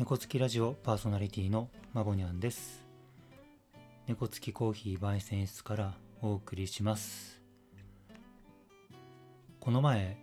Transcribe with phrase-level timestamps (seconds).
[0.00, 2.86] 猫つきラジオパーソナリティのまぼにゃんです。
[4.06, 5.92] 猫つきコーヒー焙煎室から
[6.22, 7.42] お送りします。
[9.60, 10.16] この前、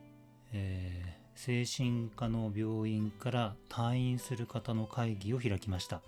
[0.51, 6.01] えー精神科の病院から退院する方の会議を開きました、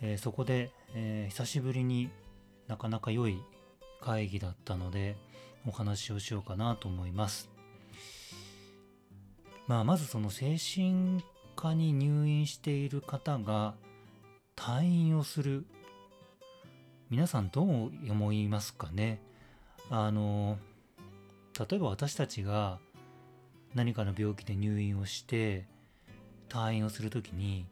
[0.00, 2.10] えーそこで、えー久しぶりに
[2.68, 3.42] なかなか良い
[4.00, 5.16] 会議だったので
[5.66, 7.50] お話をしようかなと思います。
[9.66, 11.24] まあまずその精神
[11.56, 13.74] 科に入院している方が
[14.54, 15.64] 退院をする。
[17.08, 19.20] 皆さんどう思いますかね？
[19.90, 20.58] あの
[21.58, 22.78] 例えば私たちが
[23.74, 25.66] 何かの病気で入院をして
[26.48, 27.66] 退院をするときに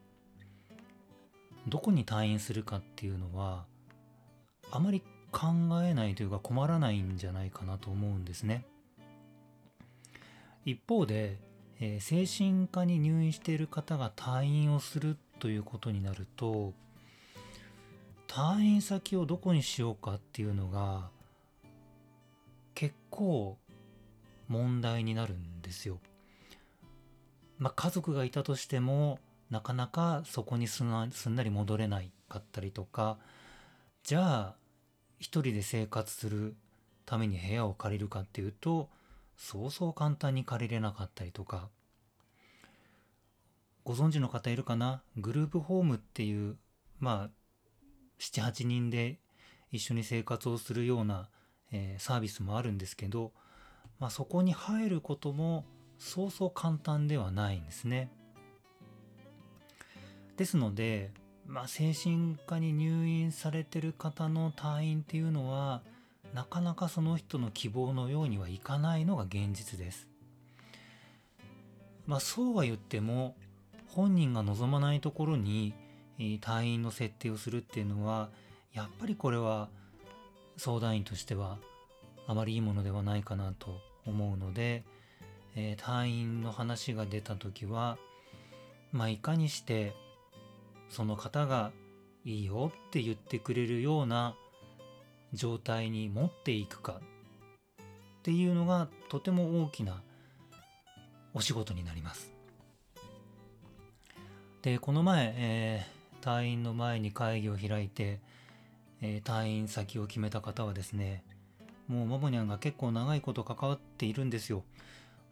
[1.68, 3.64] どこに退院するかっていうのは
[4.70, 5.48] あまり考
[5.82, 8.64] えないというか困らないんじゃないかなと思うんですね。
[10.64, 11.38] 一方で、
[11.80, 16.72] えー精神科に入院している方が退院をするということになると
[18.28, 21.08] 退院先をどこにしようかっていうのが
[22.74, 23.56] 結構
[24.48, 26.00] 問題になるんですよ。
[27.58, 33.16] まあ、家族がいたとしてもなかなかそこにすんなり戻れないかったりとか
[34.02, 34.54] じゃあ
[35.18, 36.56] 一人で生活する
[37.06, 38.88] ために部屋を借りるかっていうと
[39.36, 41.68] そうそう簡単に借りれなかったりとか
[43.84, 45.02] ご存知の方いるかな？
[45.16, 46.56] グループホームっていう
[47.00, 47.30] まあ
[48.18, 49.18] 78人で
[49.72, 51.28] 一緒に生活をするような、
[51.72, 53.32] えーサービスもあるんですけど、
[53.98, 55.66] まあ、そこに入ることも
[55.98, 58.10] そうそう簡単ではないんですね。
[60.36, 61.12] ですので、
[61.46, 65.82] まあ、精神科に入院されてる方の退院っていうのは
[66.34, 70.08] なかなかその人の希望のようにはいかないのが現実です。
[72.06, 73.36] まあそうは言っても
[73.86, 75.72] 本人が望まないところに
[76.18, 78.30] 退院の設定をするっていうのは
[78.72, 79.68] やっぱりこれは
[80.56, 81.58] 相談員としては
[82.26, 84.82] あまりいいものではないかなと思うので、
[85.54, 87.96] えー退院の話が出た時は
[88.92, 89.94] まあいかにして
[90.88, 91.70] その方が
[92.24, 94.34] いいよって言ってくれるような
[95.34, 97.82] 状態に持っていくかっ
[98.22, 100.02] ていうのがとても大きな
[101.34, 102.32] お仕事になります。
[104.62, 105.94] でこの前、えー
[106.24, 108.18] 退院の前に会議を開いて、
[109.02, 111.22] えー退院先を決めた方はですね
[111.86, 114.64] もうマモニャンが結構長いこと関わっているんですよ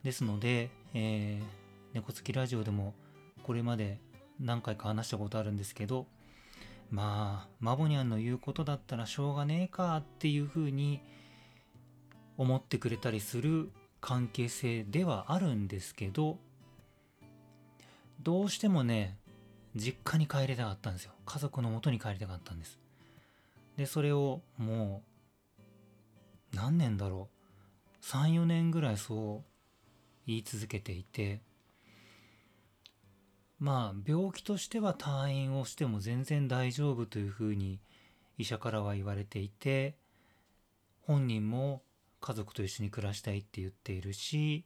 [0.04, 1.62] ですので、えー
[1.94, 2.94] 猫つきラジオでも
[3.42, 3.98] これまで
[4.41, 6.06] 何回か話したことあるんですけど
[6.91, 11.00] まあマボニャンの言うことだったらしょうがねえかっていうふうに
[12.37, 13.70] 思ってくれたりする
[14.00, 16.38] 関係性ではあるんですけど
[18.21, 19.16] どうしてもね
[19.75, 21.12] 実家に帰りたかったんですよ。
[21.25, 22.78] 家族のもとに帰りたかったんです。
[23.76, 25.03] でそれをも
[26.53, 28.04] う何年だろう。
[28.04, 29.44] 34年ぐらいそう
[30.26, 31.41] 言い続けていて
[33.62, 37.78] まあ病気としては退院をしても全然大丈夫というふうに
[38.36, 39.94] 医者からは言われていて
[41.02, 41.82] 本人も
[42.20, 44.64] 家族と一緒に暮らしたいって言っているし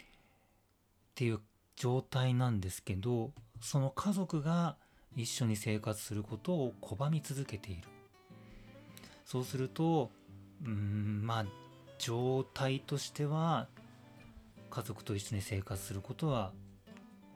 [0.00, 0.04] っ
[1.14, 1.40] ていう
[1.76, 4.76] 状態なんですけどその家族が
[5.14, 7.82] 一緒に生活することを拒み続けている。
[9.26, 10.10] そうすると
[10.64, 11.46] うんまあ
[11.98, 13.68] 状態としては
[14.70, 16.52] 家族と一緒に生活することは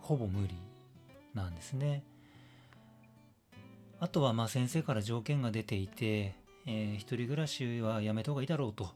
[0.04, 0.54] ほぼ無理
[1.32, 2.04] なんですね。
[4.00, 6.34] あとはまあ先生から条件が出ていて、
[6.66, 8.90] えー一人暮らしはやめた方がいいだろうと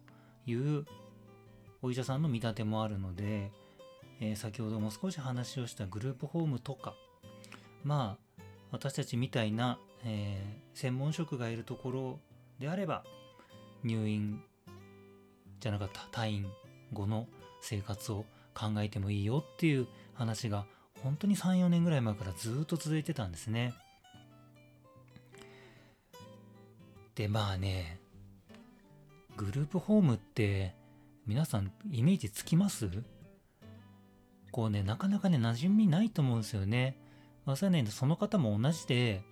[0.46, 0.84] いう
[1.80, 3.50] お医者さんの見立てもあるので、
[4.20, 6.94] えー先ほども少し話をしたグループホームとか
[7.84, 12.20] まあ私たちみたいな、えー専門職がいるところ
[12.60, 13.02] であれば
[13.82, 14.42] 入院
[15.58, 16.46] じゃなかった退院
[16.92, 17.26] 後の
[17.62, 20.66] 生活を考えてもいいよっていう話が
[21.02, 23.74] 本当に34年ぐらい前からずっと続いてたんですね。
[27.14, 27.98] でまあね
[29.36, 30.74] グループホームって
[31.26, 32.88] 皆さんイメージつきます？
[34.50, 36.96] こうねなかなかね馴染みないと思うんですよね。
[37.44, 39.22] まさにねその方も同じで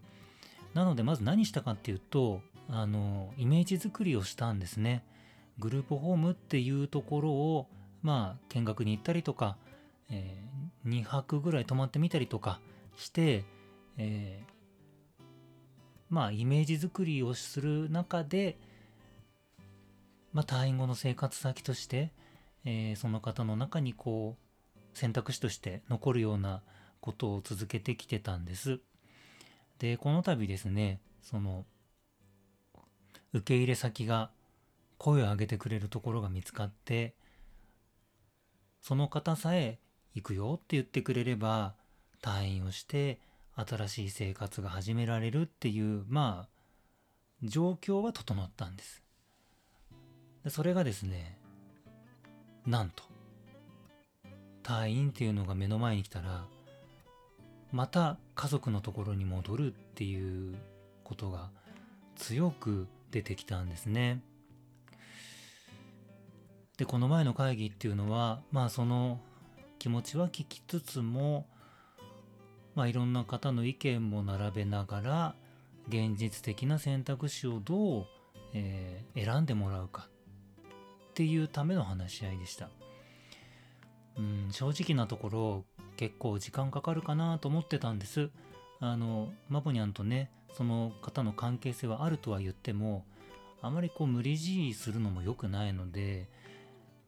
[0.75, 5.05] なのでまず何したかっていうとあのイメージ作りをしたんですね。
[5.59, 7.67] グループホームっていうところを
[8.03, 9.57] まあ見学に行ったりとか、
[10.11, 10.45] え
[10.87, 12.61] 2泊ぐらい泊まってみたりとか
[12.97, 13.45] して、
[13.99, 14.57] えー
[16.09, 18.57] まあイメージ作りをする中で
[20.33, 22.13] まあ退院後の生活先として、
[22.65, 26.63] えーその方の中にこう選択肢として残るような
[27.01, 28.81] ことを続けてきてたんです。
[29.79, 31.67] でこの度ですねその
[33.33, 34.31] 受け入れ先が
[34.99, 37.15] 声を上げてくれるところが見つかって
[38.81, 39.79] その方さえ
[40.17, 41.75] 行くよって言ってくれれば
[42.23, 43.21] 退院をして
[43.55, 46.49] 新しい生活が始められるっていうまあ
[47.43, 49.03] 状況は整ったんです
[50.49, 51.39] それがですね
[52.67, 53.05] なんと
[54.63, 56.47] 退院っていうのが目の前に来たら
[57.71, 60.57] また家族のところに戻るっていう
[61.05, 61.51] ことが
[62.17, 64.23] 強く出てきたんですね。
[66.79, 69.21] でこの前の会議っていうのはまあその
[69.87, 71.47] 気持ちは聞きつつも
[72.75, 75.35] まあいろんな方の意見も並べながら
[75.87, 78.07] 現実的な選択肢をどう、
[78.53, 80.09] えー、選んでもらうか
[81.11, 82.69] っていうための話し合いでした。
[84.19, 85.65] うん、正直なところ
[85.97, 88.31] 結構時間かかるかなと思ってたんです。
[88.81, 93.05] あのマボニャンとねその方の関係性はあるとは言っても
[93.63, 96.29] あまりこう無理強いするのも良くないので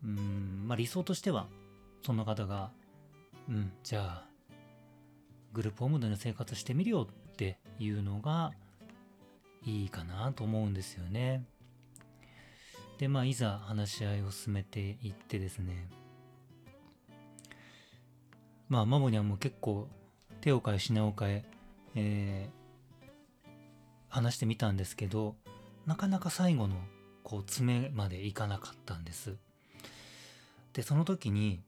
[0.04, 1.48] うんまあ理想としては
[2.02, 2.70] その方が
[3.48, 4.28] うんじゃあ
[5.52, 8.52] グループホームでの生活してみるよっていうのが
[9.64, 11.44] いいかなと思うんですよね。
[12.98, 15.88] でまあいざ話し合いを進めていってですね
[18.68, 19.88] まあマモニャンも結構
[20.40, 21.44] 手を変え品を変え
[21.94, 23.08] えー、
[24.08, 25.36] 話してみたんですけど
[25.86, 26.76] なかなか最後の
[27.22, 29.36] こう詰めまでいかなかったんです。
[30.72, 31.60] でその時に、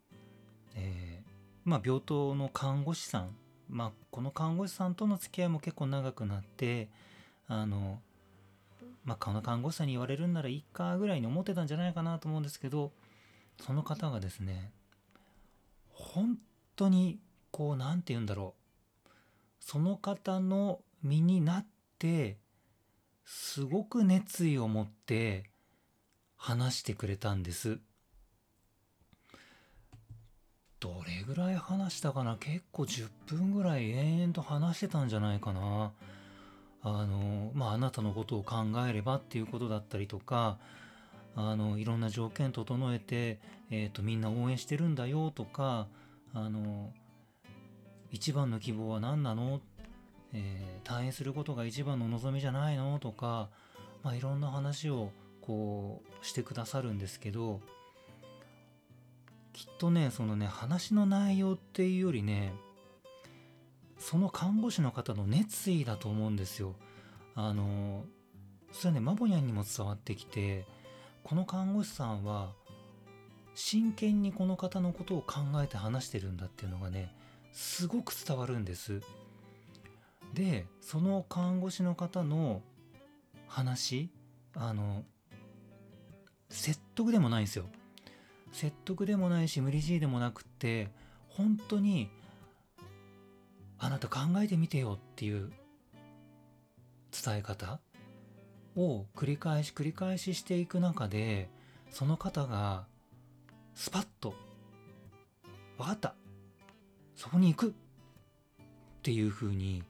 [0.75, 1.29] えー、
[1.65, 3.37] まあ、病棟の看護師さん、
[3.69, 6.89] まあ、この看護師さんとの付き合いも結構長くなって
[7.49, 8.01] あの、
[9.05, 12.93] まあ、この看護師さんに言われるんならいいかぐらいに思ってたんじゃないかなと思うんですけど
[13.61, 14.73] その方がですね
[15.93, 16.39] 本
[16.77, 17.19] 当に
[17.51, 19.11] こう何て言うんだろう
[19.61, 21.67] その方の身になっ
[21.99, 22.39] て
[23.25, 25.51] すごく熱意を持って
[26.37, 27.79] 話してくれたんです。
[30.81, 32.37] どれぐらい話したかな？
[32.37, 35.93] 結構10分ぐらい延々と話してたんじゃないかな。
[36.83, 40.59] あの、まあ、あなたのことを考えればっていうことだったりとか、
[41.37, 43.39] あの、いろんな条件整えて、
[43.71, 45.87] えっ、ー、と、みんな応援してるんだよとか、
[46.33, 46.91] あの、
[48.11, 49.61] 一番の希望は何なの？
[50.33, 52.99] えー、退院することが一番の望みじゃないの？
[52.99, 53.51] とか、
[54.03, 55.11] まあ、いろんな話を
[55.43, 57.61] こうしてくださるんですけど
[59.61, 62.55] きっとねそのね話の内容っていうよりね
[63.99, 66.77] その看護師の方の熱意だと思うんですよ。
[67.35, 68.07] あの
[68.73, 70.65] それはねマボニャンにも伝わってきて
[71.25, 72.53] この看護師さんは
[73.55, 77.15] 真剣にこの方のことを考えて話してるんだっていうのがね
[77.53, 79.03] すごく伝わるんです。
[80.33, 82.63] でその看護師の方の
[83.47, 84.09] 話
[84.55, 85.05] あの
[86.49, 87.67] 説得でもないんですよ
[88.53, 90.89] 説得でもないし無理強いでもなくって
[91.29, 92.11] 本当に
[93.79, 95.51] あなた考えてみてよっていう
[97.25, 97.81] 伝え方
[98.77, 101.49] を繰り返し繰り返ししていく中で
[101.91, 102.87] その方が
[103.75, 104.35] スパッと
[105.79, 106.15] 「分かった
[107.17, 107.75] そこに行く!」っ
[109.03, 109.83] ていうふうに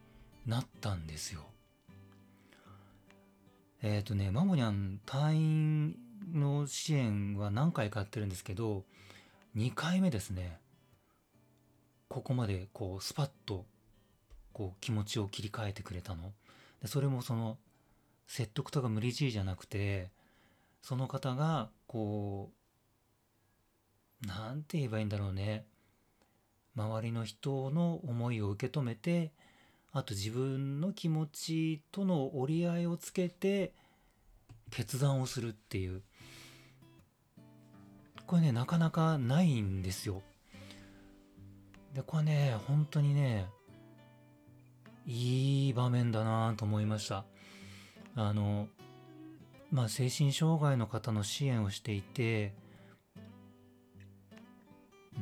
[0.46, 1.50] なったんですよ。
[3.82, 5.96] えっ、ー、とね、マモニャン退院
[6.34, 8.84] の支援は何回かやってるんですけど、
[9.56, 10.58] 2回目ですね。
[12.08, 13.66] ここまでこうスパッと
[14.52, 16.32] こう気持ちを切り替えてくれたの。
[16.82, 17.58] でそれもその
[18.26, 20.10] 説得とか無理強いじゃなくて、
[20.82, 22.50] その方がこ
[24.24, 25.64] う、なんて言えばいいんだろうね。
[26.76, 29.32] 周りの人の思いを受け止めて、
[29.92, 33.72] あと自分の気持ちとの折り合いをつけて
[34.70, 36.02] 決断をするっていう
[38.30, 40.22] これねなかなかないんですよ。
[41.92, 43.48] でこれね本当にね
[45.04, 47.24] いい場面だなと思いました。
[48.14, 48.68] あの
[49.72, 52.54] まあ精神障害の方の支援をしていて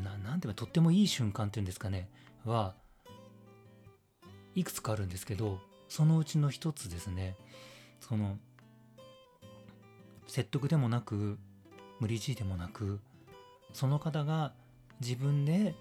[0.04, 2.10] ななんていうかとってもいい瞬間っていうんですかね
[2.44, 2.74] は
[4.54, 7.36] いくつかあるんですけどそのうちの一つですね
[8.00, 8.36] その
[10.26, 11.38] 説得でもなく
[12.00, 13.00] 無理強いでもなく
[13.72, 14.52] その方が
[15.00, 15.74] 自分で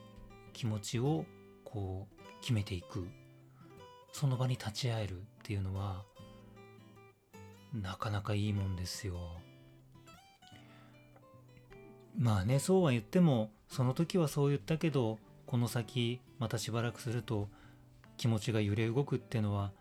[0.54, 1.26] 気持ちを
[1.64, 3.08] こう決めていく
[4.12, 6.04] その場に立ち会えるっていうのは
[7.74, 9.16] なかなかいいもんですよ。
[12.18, 17.48] まあねそうは言ってもその時はそう言ったけどこの先またしばらくすると
[18.18, 19.72] 気持ちが揺れ動くっていうのは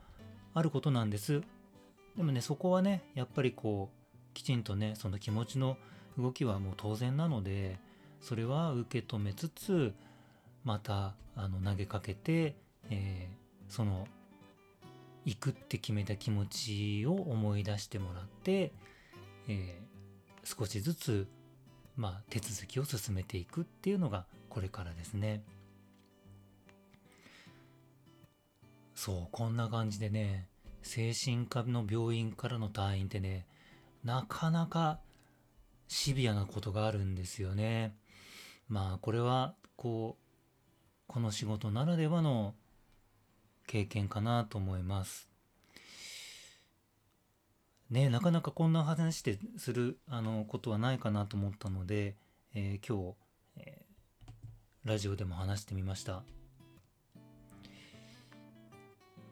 [0.53, 1.43] あることなんです
[2.17, 5.79] でもねそこはねやっぱりこうきちんとねその気持ちの
[6.19, 7.79] 動きはもう当然なので
[8.21, 9.95] それは受け止めつつ
[10.65, 12.57] またあの投げかけて、
[12.91, 14.07] えー、その
[15.25, 18.73] 行くって決めた気持ちを思い出してもらって、
[19.49, 21.29] えー、少しずつ、
[21.97, 25.43] まあ、手続きを進めていくっていうのがこれからですね。
[28.95, 30.49] そうこんな感じでね
[30.83, 33.47] 精神科の病院からの退院ってね
[34.05, 35.01] なかなか
[35.89, 37.95] シビアなことがあるんですよね。
[38.69, 40.27] まあこれはこう
[41.07, 42.55] この仕事ならではの
[43.67, 45.29] 経験かなと思います。
[47.91, 52.17] ねなかなかこんな話でするあのことはないかなと思ったので、
[52.53, 53.17] えー、今日、
[53.59, 56.23] えー、ラジオでも話してみました。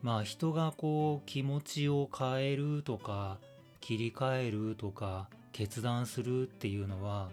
[0.02, 3.38] まあ人がこう気持ちを変えるとか
[3.80, 7.30] 切り替えるとか決断するっていうのは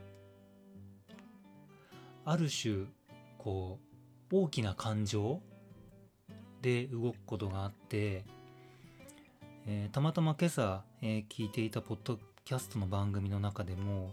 [2.23, 2.85] ある種
[3.39, 3.79] こ
[4.31, 5.41] う大きな感情
[6.61, 8.23] で動くことがあって、
[9.65, 14.11] えー、たまたま今朝、えー、聞いていたポッドキャストの番組の中でも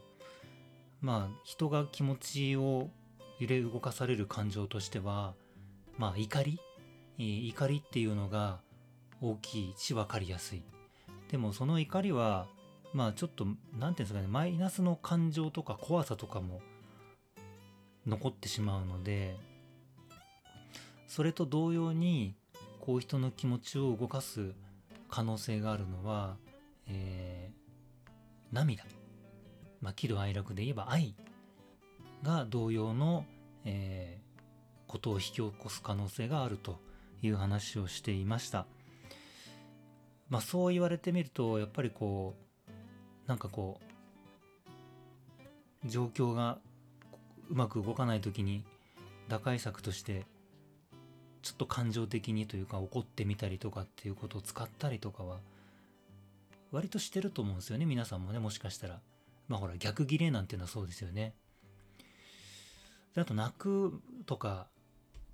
[1.03, 2.89] まあ人が気持ちを
[3.39, 5.35] 揺れ動かされる感情としては
[5.99, 6.59] まあ怒り？
[7.19, 8.61] 怒りっていうのが
[9.21, 10.63] 大きいし分かりやすい。
[11.31, 12.47] でもその怒りは
[12.93, 16.61] まあちょっと何て言うんですかねマイナスの感情とか怖さとかも
[18.07, 19.37] 残ってしまうので
[21.07, 22.35] それと同様に
[22.81, 24.53] こう人の気持ちを動かす
[25.11, 26.37] 可能性があるのは、
[26.87, 28.11] えー、
[28.55, 28.85] 涙、
[29.81, 31.15] まあ、喜怒哀楽で言えば愛
[32.23, 33.25] が同様の、
[33.65, 36.79] えー、ことを引き起こす可能性があると
[37.23, 38.67] いう話をしていました。
[40.29, 42.48] まあそう言われてみるとやっぱりこう
[43.29, 43.79] なんかこ
[45.85, 46.59] う状況が
[47.49, 48.65] うまく動かない時に
[49.29, 50.27] 打開策として
[51.43, 55.37] ちょっと感情的にというか怒ってみたりとかっていうことを使ったりとかは
[56.73, 59.01] 割としてると思うんですよね皆さんもねもしかしたら。
[59.47, 61.35] まあほら逆ギレなんていうのはそうですよね。
[63.15, 64.67] であと泣くとか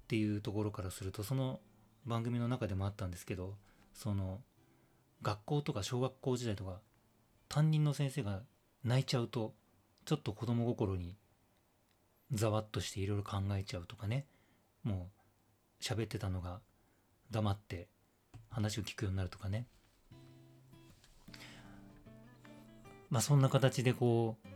[0.05, 1.59] っていうところからするとその
[2.07, 3.57] 番組の中でもあったんですけど
[3.93, 4.41] その
[5.23, 6.81] 学校とか小学校時代とか
[7.55, 8.43] 担任の先生が
[8.83, 9.55] 泣いちゃうと
[10.07, 11.15] ちょっと子供心に
[12.33, 14.27] ざわっとしていろいろ考えちゃうとかね。
[14.83, 15.09] も
[15.81, 16.59] う喋ってたのが
[17.31, 17.87] 黙って
[18.51, 19.69] 話を聞くようになるとかね。
[23.09, 24.49] まあそんな形でこう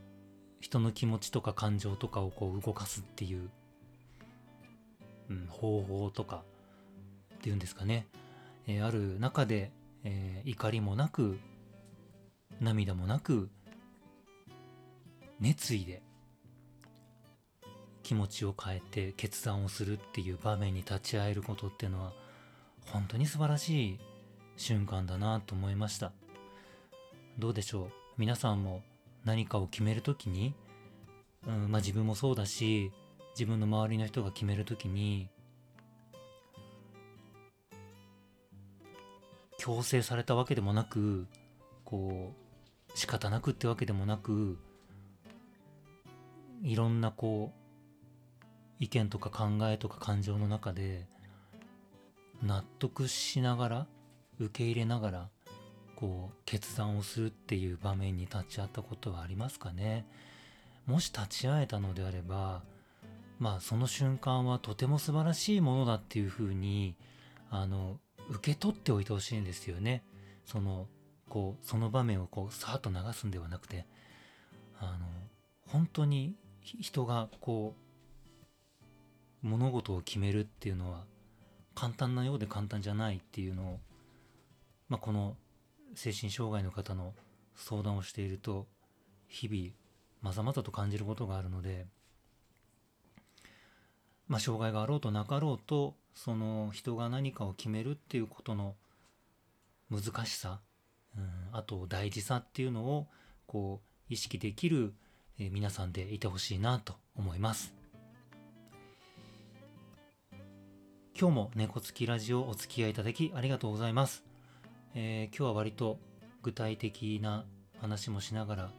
[0.59, 3.49] 人の気持ちとか感情とかをこう動かすっていう、
[5.31, 6.43] うん、方法とか
[7.37, 8.09] っていうんですかね、
[8.67, 9.71] えー、ある中で
[10.05, 11.38] えー、怒りもなく
[12.61, 13.50] 涙もなく
[15.41, 16.03] 熱意で
[18.03, 22.12] 気持ちを変えて決断をするっていう場面に立ち会えることっていうのは
[22.87, 23.99] 本当に素晴らしい
[24.57, 26.12] 瞬間だなと思いました。
[27.38, 27.91] どうでしょう？
[28.17, 28.83] 皆さんも
[29.25, 30.55] 何かを決める時に、
[31.47, 32.91] うんまあ、自分もそうだし
[33.35, 35.29] 自分の周りの人が決める時に
[39.59, 41.27] 強制されたわけでもなく
[41.85, 42.48] こう
[42.99, 44.59] 仕方なくってわけでもなく
[46.64, 51.07] いろんなこう意見とか考えとか感情の中で
[52.43, 53.87] 納得しながら
[54.40, 55.28] 受け入れながら
[55.95, 60.05] こう決断をするっていう場面に立ち会ったことはありますかね
[60.85, 62.62] もし立ち会えたのであれば
[63.38, 66.97] まあその瞬間はとても素晴らしいものだっていうふうに
[67.49, 70.02] あの受け取っておいてほしいんですよね。
[70.45, 70.88] その
[71.28, 73.87] こうその場面をこうさーっと流すんではなくて
[74.80, 75.06] あの
[75.66, 77.75] 本当に人がこ
[79.42, 81.04] う物事を決めるっていうのは
[81.75, 83.80] 簡単なようで簡単じゃないっていうのを、
[84.88, 85.37] まあ、この
[85.94, 87.14] 精神障害の方の
[87.54, 88.66] 相談をしていると
[89.28, 89.70] 日々
[90.20, 91.87] まざまざと感じることがあるので、
[94.26, 98.75] まあ、障害があろうとなかろうとその人が何かを決めるっていうことの
[99.90, 100.61] 難しさ、
[101.53, 103.09] あと大事さっていうのを
[103.47, 104.95] こう意識できる、
[105.38, 107.75] 皆さんでいてほしいなと思います。
[111.19, 114.25] 今日も猫つきラジオお付き合いいただきありがとうございます。
[114.95, 115.99] えー、今日は割と
[116.43, 117.45] 具体的な
[117.81, 118.71] 話もしながら、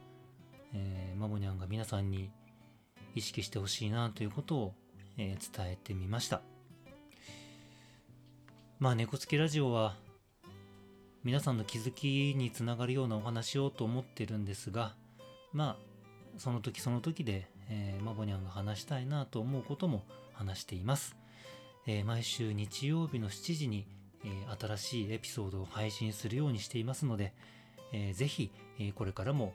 [0.73, 2.29] えー、マモニャンが皆さんに
[3.15, 4.73] 意識してほしいなということを、
[5.17, 6.41] えー伝えてみました
[8.79, 9.95] まあ猫つきラジオは
[11.23, 14.95] 皆さんの気づきにつながるようなお話をと思ってるんですが
[15.51, 15.89] まあ
[16.37, 21.17] その時その時で、えーマボニャンが話したいなと思うことも話しています、
[21.87, 23.85] えー毎週日曜日の7時に、
[24.23, 27.33] えー新しいエピソードを配信するようにしていますので、
[27.91, 29.53] えーぜひ、えーこれからも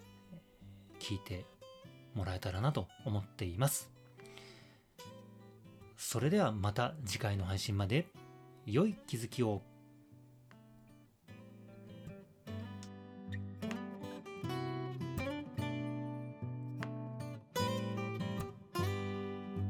[1.00, 1.46] 聞いて
[2.14, 3.90] もらえたらなと思っています。
[5.96, 8.06] それではまた次回の配信まで。
[8.66, 9.62] 良い気づきを。